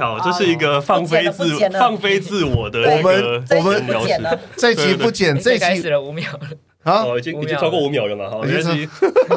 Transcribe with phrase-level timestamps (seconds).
[0.00, 6.48] 好，这是一个放飞自放飞自我的对那个这一集我们不剪了，这一集不剪，这一集开始了五秒了，
[6.84, 8.88] 啊，哦，已经已经超过五秒了嘛，好，已经没关系。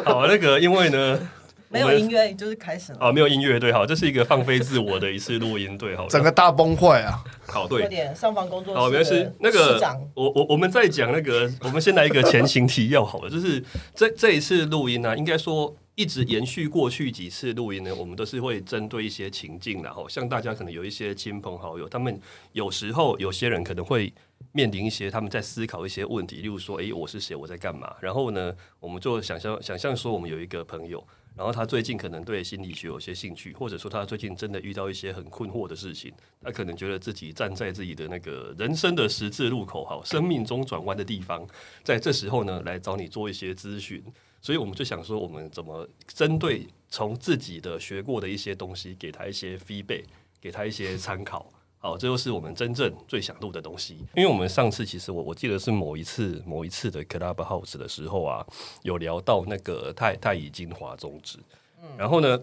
[0.06, 1.20] 好，那个因为呢，
[1.68, 7.22] 没有音乐就是开始了，啊，没有音乐，对，好，这是一个放飞自我的一次录音，对，好， 整个大崩坏啊！
[7.46, 9.28] 好，有对，点上方工作好，没关系。
[9.40, 9.78] 那个，
[10.14, 13.62] 我我我们在讲那个，我们先来一个前情提要好了，就是
[13.94, 22.20] 这这一次录音呢、应该说一直延续过去几次录音呢，我们都是会针对一些情境然后像大家可能有一些亲朋好友，他们
[22.52, 24.12] 有时候有些人可能会
[24.52, 27.94] 面临一些他们在思考一些问题，例如说，诶，我是谁，我在干嘛？
[28.00, 31.04] 然后呢，我们就想象想象说，我们有一个朋友。
[31.36, 41.44] 然后他最近可能对心理学有些兴趣，或者说他最近真的遇到一些很困惑的事情，他可能觉得自己站在自己的那个人生的十字路口，好，生命中转弯的地方，
[41.82, 44.00] 在这时候呢，来找你做一些咨询。
[44.44, 50.04] 所以我们就想说，我们怎么针对从自己的学过的一些东西，给他一些 feedback，
[50.38, 51.50] 给他一些参考。
[51.78, 53.96] 好，这就是我们真正最想录的东西。
[54.14, 58.46] 因为我们上次其实我我记得是某一次某一次的 Clubhouse 的时候啊，
[58.82, 61.38] 有聊到那个太太乙精华宗旨。
[61.82, 62.38] 嗯然后呢，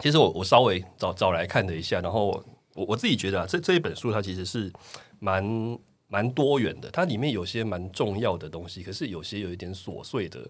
[0.00, 4.72] 其实我我稍微找找来看了一下，然后我我自己觉得啊，这这一本书它其实是
[5.20, 10.48] 蛮蛮多元的，它里面有些蛮重要的东西，可是有些有一点琐碎的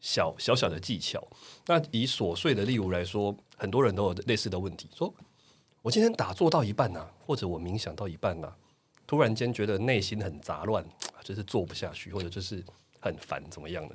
[0.00, 1.26] 小小小的技巧。
[1.66, 5.12] 那以琐碎的例如来说，很多人都有类似的问题，说
[5.82, 8.52] 我今天打坐到一半呐、或者我冥想到一半呐、
[9.06, 10.84] 突然间觉得内心很杂乱，
[11.22, 12.64] 就是做不下去，或者就是
[13.00, 13.94] 很烦，怎么样呢？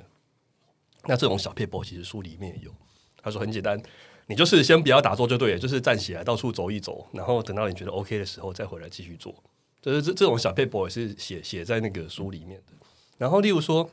[1.04, 2.70] 那这种小撇步其实书里面也有。
[3.22, 3.80] 他说很简单，
[4.26, 9.34] 你就是先不要打坐就对了，就是站起来到处走一走，然后等到你觉得 OK 的时候再回来继续做。
[9.80, 12.72] 就是这这种小 paper 也是写写在那个书里面的。
[13.18, 13.88] 然后例如说，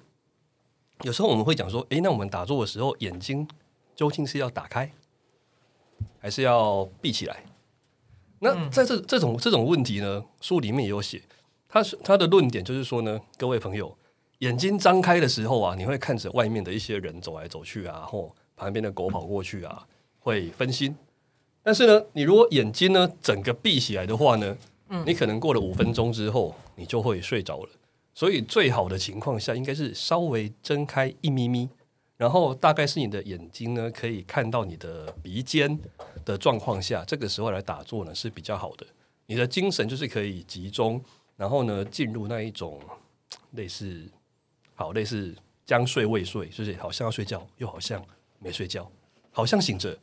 [1.04, 3.48] 有时候我们会讲说，诶，那我们打坐的时候眼睛
[3.96, 4.92] 究竟是要打开，
[6.20, 7.46] 还是要闭起来？
[8.40, 11.22] 那在这这种这种问题呢，书里面也有写，
[11.70, 13.98] 他是他的论点就是说呢，各位朋友，
[14.40, 19.88] 眼睛张开的时候啊，你会看着外面的一些人走来走去啊，或旁边的狗跑过去啊，
[20.20, 20.96] 会分心。
[21.64, 24.58] 但是呢，你如果眼睛呢整个闭起来的话呢，
[25.06, 27.70] 你可能过了五分钟之后，你就会睡着了。
[28.14, 31.70] 所以最好的情况下，应该是稍微睁开一咪咪，
[32.18, 35.80] 然后大概是你的眼睛呢可以看到你的鼻尖
[36.26, 38.86] 的状况下，这个时候来打坐呢是比较好的。
[39.26, 41.02] 你的精神就是可以集中，
[41.38, 42.82] 然后呢进入那一种
[43.52, 44.10] 类似
[44.76, 45.34] 好类似
[45.64, 48.04] 将睡未睡，就是好像要睡觉，又好像
[48.40, 48.92] 没睡觉，
[49.32, 49.98] 好像醒着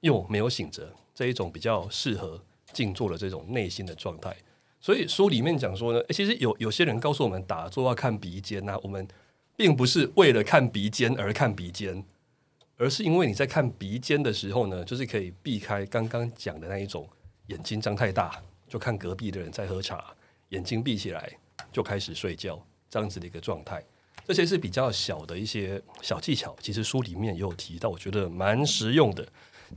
[0.00, 2.40] 又没有醒着，这一种比较适合
[2.72, 4.34] 静坐的这种内心的状态。
[4.80, 9.06] 所以书里面讲说呢，其实有有些人告诉我们打坐要看鼻尖呐、我们
[9.56, 12.04] 并不是为了看鼻尖而看鼻尖，
[12.76, 17.08] 而是因为你在看鼻尖的时候呢，就是可以避开刚刚讲的那一种
[17.48, 20.14] 眼睛张太大，就看隔壁的人在喝茶，
[20.50, 21.28] 眼睛闭起来
[21.72, 23.82] 就开始睡觉这样子的一个状态。
[24.26, 29.26] 这些是比较小的一些小技巧，其实书里面也有提到，我觉得蛮实用的。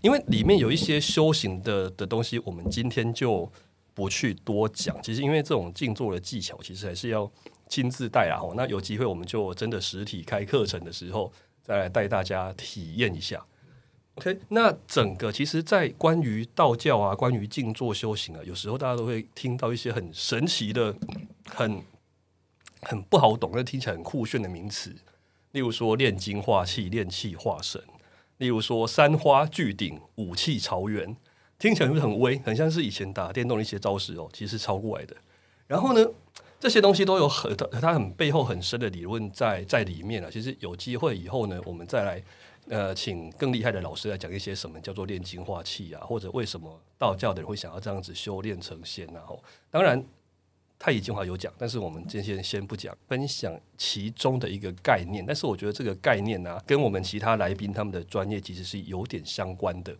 [0.01, 3.51] 因为里面有一些修行的的东西，我们今天就
[3.93, 5.01] 不去多讲。
[5.01, 7.29] 其实因为这种静坐的技巧，其实还是要
[7.67, 8.39] 亲自带啊。
[8.55, 11.31] 那有机会我们就真的实体开课程的时候，
[11.63, 13.45] 再来带大家体验一下。
[14.15, 20.93] OK，那整个其实，在关于道教啊，关于静坐修行啊，有时候大家都会听到一些很神奇的、
[21.45, 21.81] 很
[22.81, 24.93] 很不好懂，但听起来很酷炫的名词，
[25.53, 27.81] 例如说炼精化气、炼气化神，
[28.37, 31.15] 例如说三花聚顶、武气朝元，
[31.61, 35.15] 听起来就是很威，很像是以前打电动的一些招式哦，其实是抄过来的。
[35.67, 36.03] 然后呢，
[36.59, 40.29] 这些东西都有很它很背后很深的理论在在里面啊。
[40.31, 42.23] 其实有机会以后呢，我们再来
[42.67, 49.21] 呃，请更厉害的老师来讲一些什么叫做炼精化气啊，或者为什么道教的人会想要这样子修炼成仙啊。
[49.27, 49.39] 哦
[49.69, 50.03] 当然。
[50.83, 55.23] 太乙精华有讲，但是我们今天先不讲，分享其中的一个概念。
[55.23, 59.95] 但是我觉得这个概念呢、跟我们其他来宾他们的专业其实是有点相关的。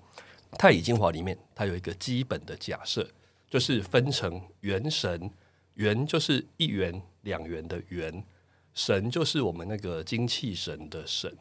[0.58, 3.10] 太乙精华里面，它有一个基本的假设，
[3.50, 5.32] 就是分成元神，
[5.76, 8.24] 元就是一元、两元的元，
[8.74, 11.36] 神就是我们那个精气神的神。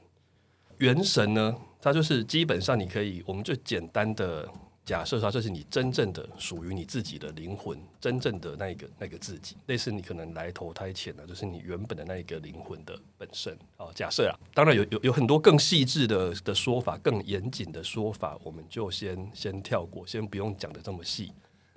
[0.78, 4.48] 元神呢，它就是基本上你可以，我们就简单的
[4.90, 13.56] 假设说，这是你真正的属于你自己的灵魂，真正的那一个那个自己，类似你可能来投胎前呢，就是你原本的那一个灵魂的本身。
[13.76, 21.32] 哦，假设啊，当然有有有很多更细致的的说法，更严谨的说法，我们就先先跳过，先不用讲的这么细。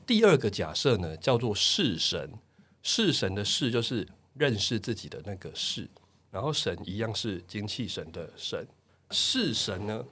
[0.07, 2.33] 第二个假设呢，叫做视神，
[2.81, 5.87] 视神的视就是认识自己的那个视，
[6.31, 8.67] 然后神一样是精气神的神。
[9.11, 10.03] 视神呢，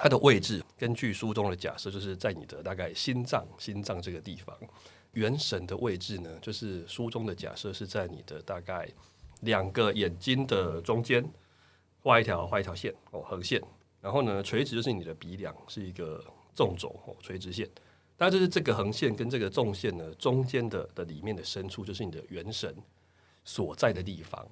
[0.00, 4.56] 它的位置根据书中的假设，就是在你的大概心脏心脏这个地方。
[5.12, 8.88] 元神的位置呢，就是书中的假设是在你的大概
[9.40, 11.24] 两个眼睛的中间
[12.00, 13.60] 画一条画一条线哦，横线。
[14.00, 16.24] 然后呢，垂直就是你的鼻梁是一个
[16.54, 17.68] 纵轴哦，垂直线。
[18.16, 22.72] 那就是这个横线跟这个纵线呢中间的的里面的深处，就是你的元神
[23.44, 24.46] 所在的地方。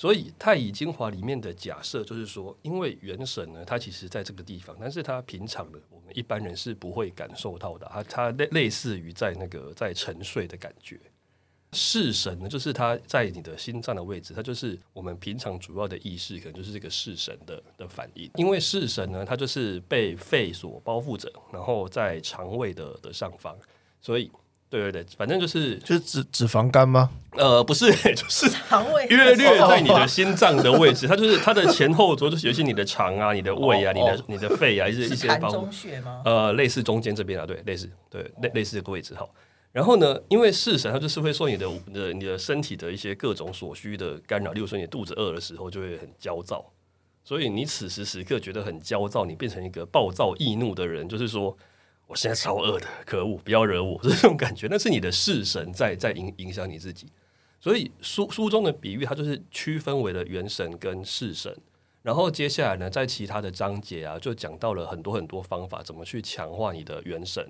[0.00, 7.86] 所以太乙精华里面的假设就是说，因为元神呢，它其实在这个地方，但是它平常的我们一般人是不会感受到的。
[7.92, 10.96] 它它类类似于在那个在沉睡的感觉。
[11.74, 18.30] 视神呢，就是它在你的心脏的位置，它就是我们平常主要的意识，可能就是这个视神的的反应。
[18.36, 23.54] 因为视神呢，它就是被肺所包覆着，然后在肠胃的的上方，
[24.00, 24.32] 所以。
[24.70, 27.10] 对对对，反正就是就是脂脂肪肝吗？
[27.32, 36.22] 呃，不是， 就是肠胃 约略在你的心脏的位置，它就是它的前后轴，就是尤其你的肠啊、你的胃啊、你的你的肺啊，一些一些痰中穴吗？
[36.24, 39.28] 呃，类似中间这边啊，对，类似对类类似这个位置好。
[39.72, 46.64] 然后呢，因为视神它就是会受你的的你的身体的一些各种所需的干扰，例如说你肚子饿的时候就会很焦躁，
[47.24, 51.56] 所以你此时此刻觉得很焦躁，你变成一个暴躁易怒的人，就是说。
[52.10, 53.38] 我现在超饿的，可恶！
[53.38, 54.66] 不要惹我，是 这种感觉。
[54.68, 57.06] 那是你的式神在在影影响你自己。
[57.60, 61.56] 所以书书中的比喻，它就是区分为了元神跟式神。
[62.02, 67.48] 然后接下来呢，在其他的章节啊，就讲到了很多很多方法，怎么去强化你的元神。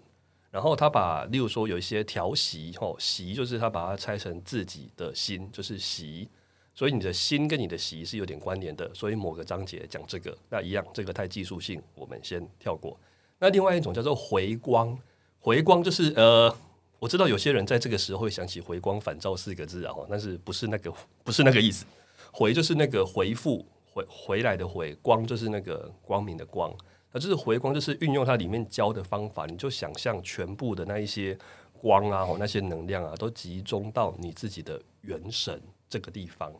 [0.50, 6.28] 然后他把，例如说有一些调息，吼息就是他把它拆成自己的心，就是息。
[6.74, 8.92] 所以你的心跟你的息是有点关联的。
[8.92, 12.98] 所以某个章节讲这个，那一样，这个太技术性，我们先跳过。
[13.42, 14.96] 那另外一种叫做回光，
[15.40, 16.54] 回光就是呃，
[16.98, 20.92] 我知道有些人在这个时候会想起“回光返照”四个字啊，但是不是那个
[21.24, 21.86] 不是那个意思，
[22.30, 26.70] 回就是那个回复回回来的回，光就是那个光明的光，
[27.12, 31.38] 那就是回光，就是运用它里面教的方法，你就想象全部的那一些
[31.80, 35.58] 光啊，那些能量啊，都集中到你自己的元神
[35.88, 36.52] 这个地方，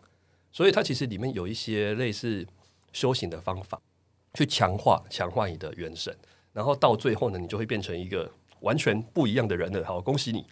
[0.50, 2.47] 所以它其实里面有一些类似
[2.91, 3.79] 修行的方法，
[4.32, 6.17] 去强化强化你的元神。
[6.52, 8.31] 然后到最后呢，你就会变成一个
[8.61, 9.85] 完全不一样的人了。
[9.85, 10.44] 好，恭喜你！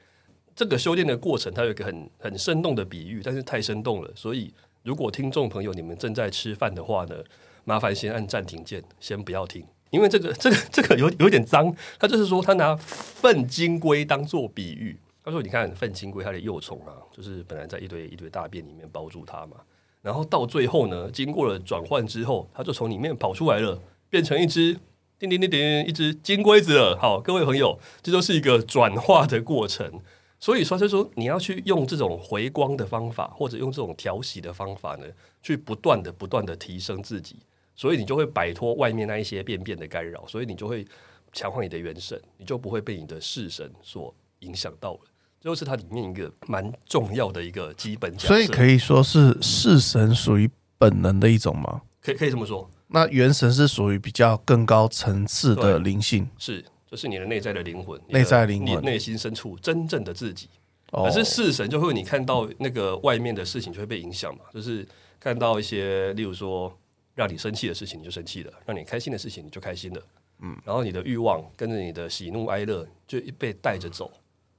[0.54, 4.10] 这个修炼的过程，它有一个很很生动的比喻，但是太生动了。
[4.14, 4.52] 所以，
[4.82, 7.16] 如果听众朋友你们正在吃饭的话呢，
[7.64, 11.74] 麻烦先按暂停键，先不要听，因为这个 这个这个有有点脏。
[11.98, 14.98] 他就是说，他拿粪金龟当做比喻。
[15.24, 19.58] 他说：“你看粪金龟它的幼虫啊，就是本来在一堆一堆大便里面包住它嘛，
[20.00, 23.78] 然后到最后呢，经过了转换之后，它就从里面跑出来了，
[24.08, 24.78] 变成一只。”
[25.18, 26.94] 叮叮叮叮，一只金龟子。
[26.94, 30.00] 好，各位朋友，这都是一个转化的过程。
[30.38, 35.06] 所以说，就说你要去用这种回光的方法，或者用这种调息的方法呢，
[35.42, 37.34] 去不断的、不断的提升自己。
[37.74, 40.86] 所以你就会摆脱外面那一些便便的干扰，所以你就会
[41.32, 45.00] 强化你的元神，你就不会被你的视神所影响到了。
[45.40, 48.16] 这就是它里面一个蛮重要的一个基本。
[48.16, 50.48] 所以可以说是视神属于
[50.78, 51.82] 本能的一种吗？
[52.00, 52.70] 可以，可以这么说。
[52.88, 60.48] 那元神是属于比较更高层次的灵性，是，就是你的内在的灵魂，内在灵魂，内心深处真正的自己。
[60.90, 64.86] 可是视神就会你看到那个外面的事情就会被影响嘛，就是
[65.20, 66.74] 看到一些，例如说
[67.14, 70.02] 让你生气的事情你就生气了，让你开心的事情你就开心了，
[70.40, 74.10] 嗯，然后你的欲望跟着你的喜怒哀乐就被带着走，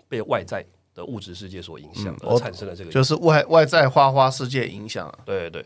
[0.07, 5.65] 被外在的物质世界所影响，而产生了这个，就是外外在花花世界影响，对对。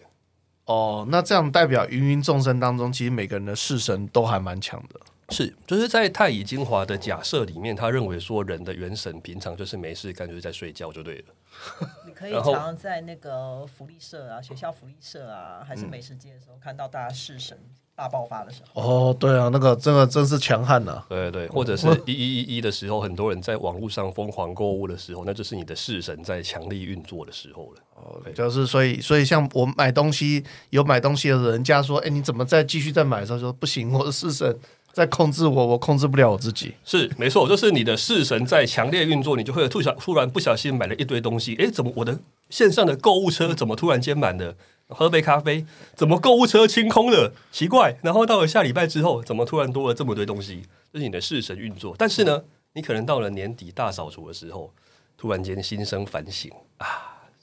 [0.66, 5.00] 哦，那这样代表芸芸众生当中，其实每个人的视神都还蛮强的。
[5.30, 11.26] 是，就是在太乙精华的假设里面，他认为说人的元神平常就是没事干，就是在睡觉就对了。
[12.06, 17.58] 你可以常常在那个福利社啊、学校福利社啊，还是美食街的时候，看到大家视神。
[17.96, 21.04] 大爆发的时候哦，对啊，那个真的真是强悍呐！
[21.08, 27.82] 对对，或者是一一一一的时候，很多人在网络上疯狂购物的时候，那就是你的视神在强力运作的时候了。
[27.94, 34.58] 哦，就是所以所以像我买东西有买东西的人家说，哎，你怎么再继续再买的时候说不行，我的视神
[34.94, 36.76] 在控制我，我控制不了我自己。
[36.86, 41.56] 是没错，就是你的视神在强烈运作，你就会突小突然不小心买了一堆东西。
[41.56, 42.20] 哎，怎么我的
[42.52, 44.56] 线上的购物车怎么突然间满了？
[44.90, 47.34] 喝杯咖啡，怎么购物车清空了？
[47.52, 47.98] 奇怪。
[48.04, 50.62] 然后到了下礼拜之后，怎么突然多了这么多东西？
[50.92, 51.96] 这是你的视神运作。
[51.98, 54.72] 但是呢，你可能到了年底大扫除的时候，
[55.18, 56.88] 突然间心生反省啊，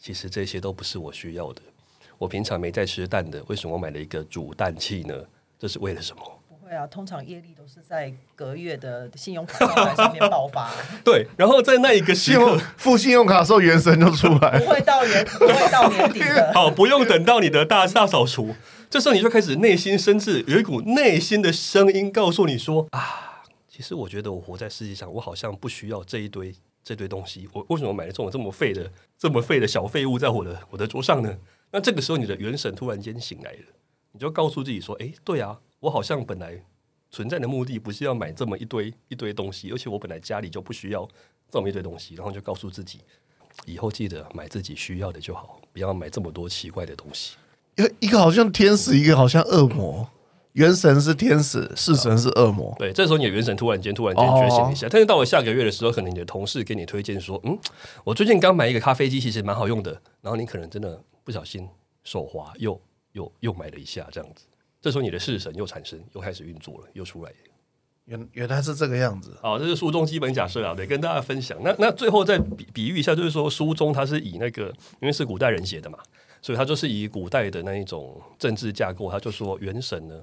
[0.00, 1.61] 其实这些都不是我需要的。
[2.16, 5.14] 我平常没在吃蛋的，为什么我买了一个煮蛋器呢？
[5.59, 6.23] 这是为了什么？
[6.71, 9.59] 对啊，通常业力都是在隔月的信用卡
[9.97, 10.71] 上面爆发。
[11.05, 16.50] 对，然后在那一个信用付信用卡的时候，元神就出来， 不会到年，不会到年底的。
[16.55, 18.55] 好，不用等到你的大大扫除，
[18.89, 27.49] 这时候你就开始内心深至有一股内心的声音告诉你说啊，其实我觉得我活在世界上，我好像不需要这一堆这堆东西。
[27.53, 31.37] 我为什么买了这种这么废的、这么废的小废物在我的我的桌上呢？
[31.73, 33.59] 那这个时候你的元神突然间醒来了，
[34.12, 36.63] 你就告诉自己说：哎，对啊，我好像本来
[37.11, 41.09] 存在的目的不是要买这么一堆一堆东西，而且我本来家里就不需要
[41.51, 43.01] 这么一堆东西，然后就告诉自己。
[43.67, 47.37] 以后记得买自己需要的就好，不要买这么多奇怪的东西。
[47.77, 50.09] 一一个好像天使，一个好像恶魔。
[50.53, 52.75] 元神是天使，式神是恶魔。
[52.77, 57.57] 对，这时候你的元神突然间突然间觉醒一下，但是到了下个月的时候，可能你的同事给你推荐说：“嗯，
[58.03, 61.69] 我最近刚买一个咖啡机，其实蛮好用的。”然后你可能真的不小心
[62.03, 62.81] 手滑，又
[63.13, 64.45] 又又买了一下这样子。
[64.81, 67.33] 这时候你的式神又产生，又开始运作了，又出来。
[68.07, 71.57] 原原来是这个样子，哦，这是书中基本假设啊，得，跟大家分享。
[71.63, 74.69] 那那最后再比比喻一下，就是说书中它是以那个，
[75.01, 75.99] 因为是古代人写的嘛，
[76.43, 80.21] 所以它就是以古代的那一种政治架构，他就说元神呢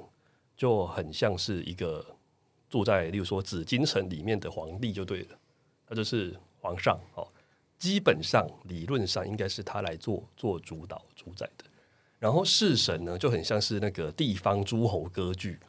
[0.58, 2.06] 就很像是一个
[2.70, 5.38] 住在，例如说紫禁城里面的皇帝就对了，
[5.88, 7.26] 他就是皇上哦，
[7.80, 11.64] 基本上理论上应该是他来做做主导主宰的，
[12.20, 15.60] 然后式神呢就很像是那个地方诸侯割据。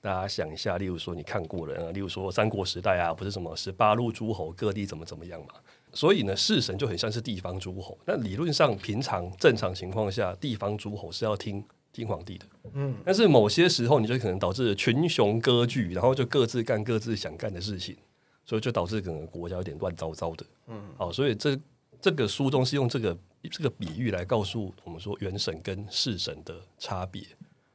[0.00, 5.54] 大家想一下，例如说你看过了，例如说三国时代啊，不是什么十八路诸侯各地怎么怎么样嘛？
[5.94, 7.96] 所以呢，弑神就很像是地方诸侯。
[8.04, 12.44] 那理论上，平常正常情况下，地方诸侯是要听听皇帝的。
[12.74, 17.96] 嗯，但是某些时候，你就可能导致群雄割据，然后就各自干各自想干的事情，
[18.44, 20.44] 所以就导致整个国家有点乱糟糟的。
[20.66, 21.58] 嗯，好，所以这
[21.98, 23.16] 这个书中是用这个
[23.50, 27.22] 这个比喻来告诉我们说，元神跟式神的差别。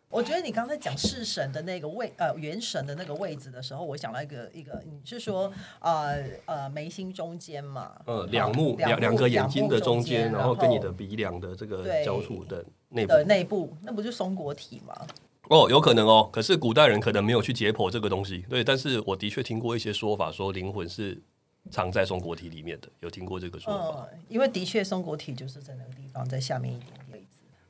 [0.09, 7.91] 我觉得你刚才讲式神的那个位，呃，元神的那个位置的时候，我想到一个一个，你是说，呃呃，眉心中间嘛？
[8.05, 14.95] 呃，两目两两个眼睛的中间，然后跟你的鼻梁的这个交触的内的内部，那不就松果体吗？
[15.51, 16.27] 哦，有可能哦。
[16.33, 18.63] 可是古代人可能没有去解剖这个东西，对。
[18.63, 21.21] 但是我的确听过一些说法，说灵魂是
[21.71, 24.07] 藏在松果体里面的，有听过这个说法。
[24.27, 26.99] 因为的确松果体就是在那个地方，在下面一点点。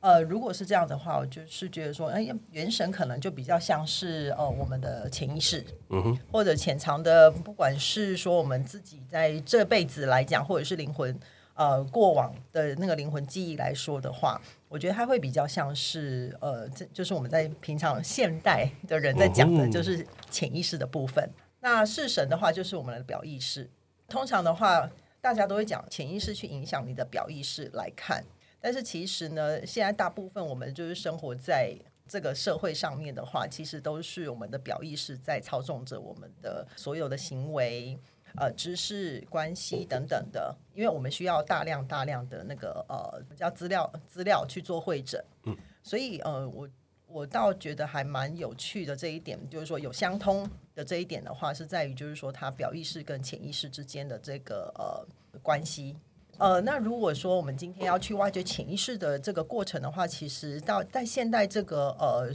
[0.02, 11.14] 呃，如果是这样的话，我就是觉得说，哎，元神可能就比较像是呃我们的潜意识，嗯哼，或者潜藏的，不管是说我们自己在这辈子来讲，或者是灵魂
[11.54, 21.30] 呃过往的那个灵魂记忆来说的话，我觉得它会比较像是呃，这就是我们在平常现代的人在讲的，就是潜意识的部分。
[21.60, 23.70] 那式神的话，就是我们的表意识。
[24.10, 24.90] 通常的话，
[25.22, 28.24] 大家都会讲潜意识去影响你的表意识来看。
[28.60, 31.74] 但是其实呢，现在大部分我们就是生活在
[32.06, 37.98] 这个社会上面的话，其实都是我们的表意识在操纵着我们的所有的行为、
[38.36, 40.54] 呃知识、关系等等的。
[40.74, 46.70] 因为我们需要大量大量的那个呃叫资料资料去做会诊，嗯，所以呃我
[47.08, 50.50] 我倒觉得还蛮有趣的这一点，就是说有相通
[50.80, 55.06] 的这一点的话，是在于就是说它表意识跟潜意识之间的这个呃
[55.44, 55.94] 关系。
[56.38, 62.32] 呃，那如果说我们今天要去挖掘潜意识的这个过程的话，其实到在现代这个呃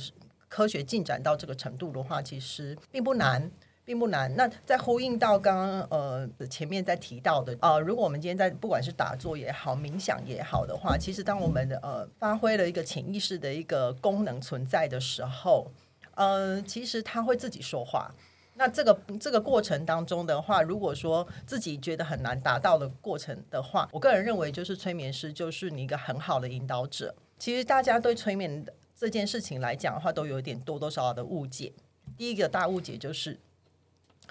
[0.47, 3.51] 科学进展到这个程度的话，其实并不难，
[3.83, 4.37] 并不难。
[4.37, 15.67] 那在呼应到刚刚呃前面在提到的呃，如果我们今天在不管是打坐也好，冥想也好的话，其实当我们的呃发挥了一个潜意识的一个功能存在的时候，
[16.15, 18.15] 呃，其实它会自己说话。
[18.57, 27.15] 那这个这个过程当中的话，如果说自己觉得很难达到的过程的话，我个人认为就是催眠师就是你一个很好的引导者。
[27.39, 28.65] 其实大家对催眠
[28.97, 31.73] 这件事情来讲的话，都有一点多多少少的误解。
[32.17, 33.39] 第一个大误解就是，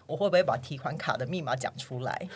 [0.06, 2.30] 我会不会把提款卡的密码讲出来？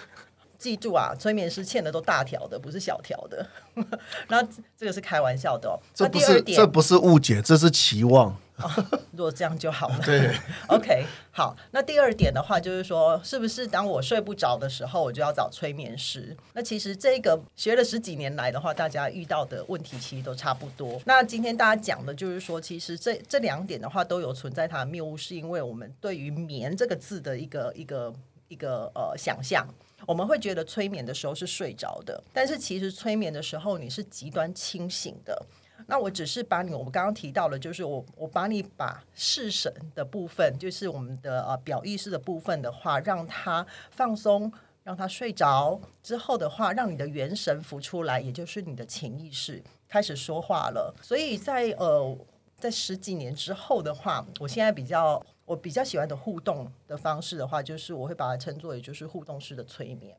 [0.57, 3.47] 记住啊，催眠师欠的都大条的，不是小条的。
[4.27, 4.43] 那
[4.75, 5.79] 这个是开玩笑的哦。
[5.93, 8.35] 这不是这不是误解，这是期望。
[9.11, 9.99] 如果这样就好了。
[10.03, 10.35] 对，
[10.67, 11.55] OK，好。
[11.71, 16.35] 那第二点的话，就是说，是不是当我睡不着的时候，我就要找催眠师？
[16.53, 20.99] 那其实这个学了十几年来的话，大家遇到的问题其实都差不多。
[21.05, 28.13] 那今天大家讲的就是说，其实这这两点的话都有存在它的谬误，是因为我们对于“眠”这个字的一个一个
[28.47, 29.67] 一个呃想象，
[30.05, 35.45] 我们会觉得催眠的时候是睡着的，但是其实催眠的时候你是极端清醒的。
[35.85, 44.51] 那我只是把你，我们刚刚提到了，就是我我把你把视神的部分，就是我们的呃表意识的部分的话，让它放松，
[44.83, 50.93] 让它睡着之后的话，让你的元神浮出来，也就是你的潜意识开始说话了。
[51.01, 52.17] 所以在呃
[52.57, 60.17] 在十几年之后的话，我现在比较我比较喜欢的互动的方式的话，就是我会把它称作也就是互动式的催眠。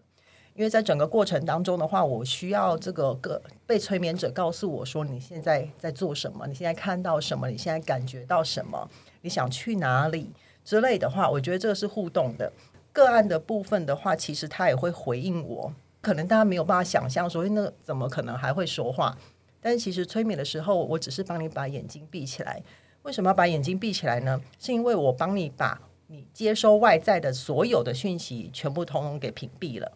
[0.58, 10.32] 因为在整个过程当中的话，我需要这个个被催眠者告诉我说你现在在做什么，你现在看到什么，你现在感觉到什么，你想去哪里
[10.64, 12.52] 之类的话，我觉得这个是互动的。
[12.92, 19.16] 个案的部分的话，其实他也会回应我，可能大家没有办法想象，所以那怎么可能还会说话？
[19.60, 22.60] 但其实催眠的时候，我只是帮你把眼睛闭起来。
[23.02, 24.40] 为什么要把眼睛闭起来呢？
[24.58, 29.92] 是因为我帮你把你接收外在的所有的讯息全部通通给屏蔽了。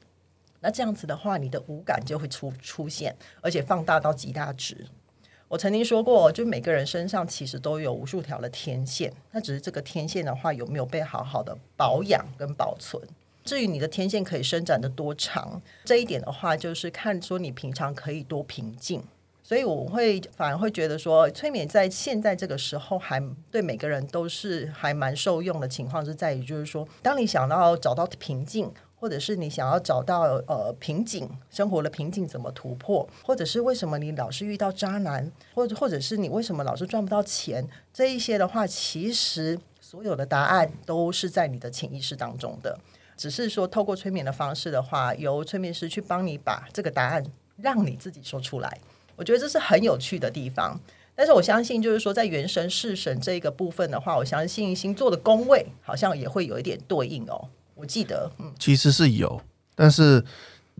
[0.62, 4.86] 那这样子的话，你的五感就会出出现，而且放大到极大值。
[5.48, 13.02] 我曾经说过，就每个人身上其实都有无数条的天线，那只是这个天线的话有没有被好好的保养跟保存。
[13.44, 19.02] 至于你的天线可以伸展的多长，这一点的话，就是看说你平常可以多平静。
[19.44, 42.78] 所以我会反而会觉得说，催眠在现在这个时候还对每个人都是还蛮受用的情况，是在于就是说，当你想要找到平静，或者是你想要找到呃瓶颈，生活的瓶颈怎么突破，或者是为什么你老是遇到渣男，或者或者是你为什么老是赚不到钱，这一些的话，其实所有的答案都是在你的潜意识当中的，
[43.16, 48.78] 只是说透过催眠的方式的话，由催眠师去帮你把这个答案让你自己说出来。
[49.16, 50.78] 我觉得这是很有趣的地方，
[51.16, 57.48] 但是我相信，就是说在元神弑神这一个部分的话，我相信星座的宫位好像也会有一点对应哦。
[57.82, 59.40] 我记得，嗯，其实是有，
[59.74, 60.24] 但是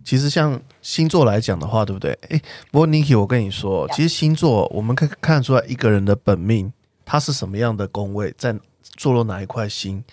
[0.04, 2.16] 其实像星座来讲的话，对不对？
[2.28, 2.40] 哎，
[2.70, 6.72] 不过 Niki，我跟你说，其实星座我们可以看出来一个人的本命，
[7.04, 10.04] 他是什么样的宫位，在坐落哪一块星。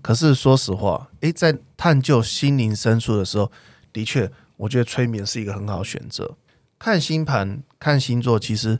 [0.00, 3.52] 可是说实话，哎，在探究心灵深处的时候，
[3.92, 6.34] 的确，我觉得催眠是一个很好的选择。
[6.78, 8.78] 看星盘、看星座，其实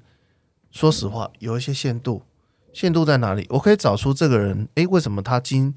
[0.71, 2.23] 说实话有一些限度。
[2.73, 3.47] 限度在哪里？
[3.50, 5.75] 我可以找出这个人，哎，为什么他今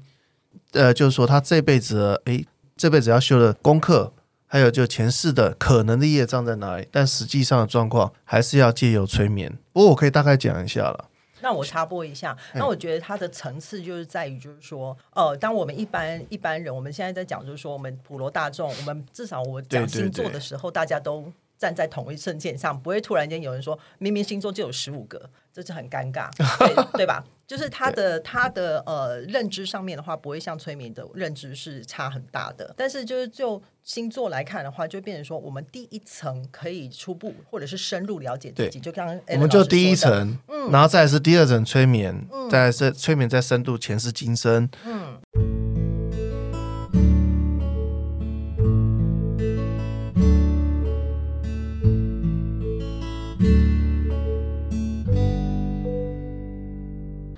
[0.72, 2.46] 呃，就是说他这辈子，诶，
[2.76, 4.12] 这辈子要修的功课，
[4.46, 6.88] 还有就前世的可能的业障在哪里？
[6.90, 9.56] 但实际上的状况还是要借由催眠。
[9.72, 11.08] 不过我可以大概讲一下了。
[11.40, 21.32] 那我插播一下，那我觉得它的层次就是在于，就是说，呃，当我们一般一般人，我们现在在讲，就是说，我们普罗大众，我们至少我讲星座的时候，大家都。
[21.56, 27.24] 站在同一阵线上，不会突然间有人说明明星座就有十五个，这是很尴尬，对 对吧？
[27.46, 32.74] 就是他的他的呃认知上面的话，不会像催眠的认知是差很大的。
[32.76, 38.80] 但是就是就星座来看的话，就变成说，我们第一层可以初步或者是深入了解自己。
[38.80, 45.63] 就刚刚我们就第一层，嗯，然后再是第二层催眠，再是催眠再深度前世今生，嗯。